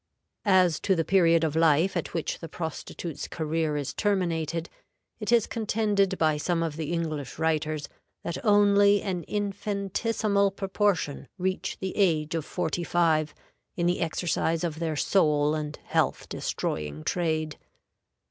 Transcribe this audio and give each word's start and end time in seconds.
As 0.49 0.79
to 0.79 0.95
the 0.95 1.05
period 1.05 1.43
of 1.43 1.55
life 1.55 1.95
at 1.95 2.11
which 2.11 2.39
the 2.39 2.49
prostitute's 2.49 3.27
career 3.27 3.77
is 3.77 3.93
terminated, 3.93 4.67
it 5.19 5.31
is 5.31 5.45
contended 5.45 6.17
by 6.17 6.37
some 6.37 6.63
of 6.63 6.75
the 6.75 6.91
English 6.91 7.37
writers 7.37 7.87
that 8.23 8.43
only 8.43 9.03
an 9.03 9.21
infinitesimal 9.25 10.49
proportion 10.49 11.27
reach 11.37 11.77
the 11.79 11.95
age 11.95 12.33
of 12.33 12.45
forty 12.45 12.83
five 12.83 13.35
in 13.75 13.85
the 13.85 13.99
exercise 14.01 14.63
of 14.63 14.79
their 14.79 14.95
soul 14.95 15.53
and 15.53 15.77
health 15.83 16.27
destroying 16.29 17.03
trade. 17.03 17.59